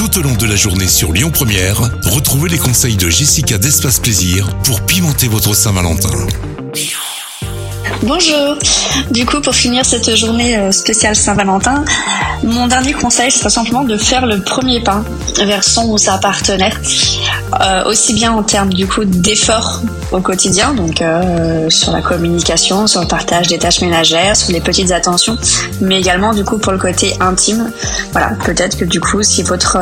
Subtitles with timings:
[0.00, 3.98] Tout au long de la journée sur Lyon Première, retrouvez les conseils de Jessica d'Espace
[3.98, 6.08] Plaisir pour pimenter votre Saint-Valentin.
[8.02, 8.56] Bonjour.
[9.10, 11.84] Du coup, pour finir cette journée euh, spéciale Saint-Valentin,
[12.42, 15.04] mon dernier conseil serait simplement de faire le premier pas
[15.36, 16.80] vers son ou sa partenaire,
[17.60, 19.82] euh, aussi bien en termes du coup d'efforts
[20.12, 24.60] au quotidien, donc euh, sur la communication, sur le partage des tâches ménagères, sur les
[24.60, 25.36] petites attentions,
[25.80, 27.70] mais également du coup pour le côté intime.
[28.12, 29.78] Voilà, peut-être que du coup, si votre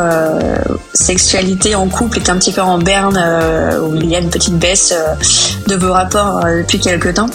[0.92, 3.18] sexualité en couple est un petit peu en berne,
[3.82, 4.94] ou il y a une petite baisse
[5.66, 7.30] de vos rapports depuis quelques temps,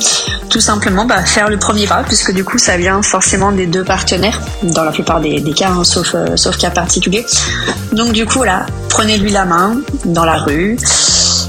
[0.53, 3.83] tout simplement bah, faire le premier pas, puisque du coup ça vient forcément des deux
[3.83, 7.25] partenaires, dans la plupart des, cas, hein, sauf, euh, sauf cas particulier.
[7.91, 10.77] Donc du coup là, prenez-lui la main dans la rue,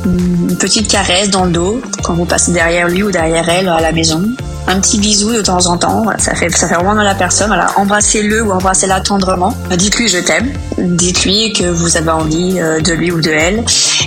[0.06, 3.82] une petite caresse dans le dos quand vous passez derrière lui ou derrière elle à
[3.82, 4.22] la maison
[4.66, 6.06] un petit bisou de temps en temps.
[6.16, 7.54] ça fait ça fait vraiment dans la personne.
[7.76, 9.54] Embrassez-le ou embrassez-la tendrement.
[9.76, 10.54] Dites-lui je t'aime.
[10.78, 13.64] Dites-lui que vous avez envie euh, de lui ou de elle,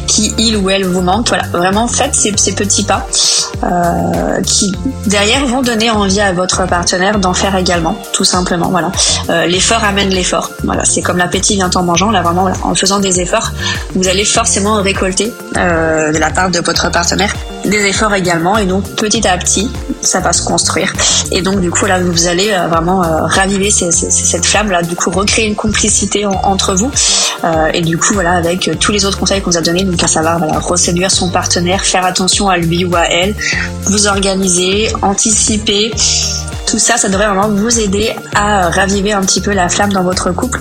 [0.08, 1.28] qui il ou elle vous manque.
[1.30, 3.08] Voilà, vraiment faites ces, ces petits pas
[3.64, 4.74] euh, qui
[5.06, 8.70] derrière vont donner envie à votre partenaire d'en faire également, tout simplement.
[8.70, 8.92] Voilà,
[9.30, 10.52] euh, l'effort amène l'effort.
[10.64, 12.12] Voilà, c'est comme l'appétit vient en mangeant.
[12.12, 13.52] Là vraiment, en faisant des efforts,
[13.96, 17.34] vous allez forcément récolter de la part de votre partenaire
[17.66, 18.58] des efforts également.
[18.58, 19.70] Et donc petit à petit,
[20.02, 20.94] ça va se construire.
[21.32, 24.96] Et donc du coup là, vous allez euh, vraiment euh, raviver cette flamme là, du
[24.96, 26.26] coup recréer une complicité
[26.74, 26.92] vous.
[27.44, 30.02] Euh, et du coup voilà, avec tous les autres conseils qu'on vous a donnés, donc
[30.04, 33.36] à savoir voilà, reséduire son partenaire, faire attention à lui ou à elle,
[33.84, 35.92] vous organiser, anticiper
[36.68, 40.04] tout ça, ça devrait vraiment vous aider à raviver un petit peu la flamme dans
[40.04, 40.60] votre couple.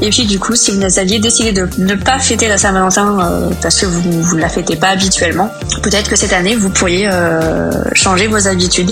[0.00, 3.50] Et puis du coup, si vous aviez décidé de ne pas fêter la Saint-Valentin euh,
[3.62, 5.50] parce que vous ne la fêtez pas habituellement,
[5.82, 8.90] peut-être que cette année, vous pourriez euh, changer vos habitudes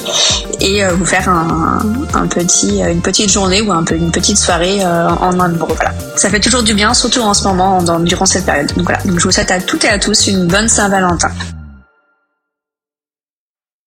[0.61, 4.85] et euh, vous faire un, petit, une petite journée ou un peu une petite soirée
[4.85, 5.93] en un Voilà.
[6.17, 8.73] Ça fait toujours du bien, surtout en ce moment, durant cette période.
[8.77, 9.03] Donc voilà.
[9.05, 11.31] Donc je vous souhaite à toutes et à tous une bonne Saint-Valentin.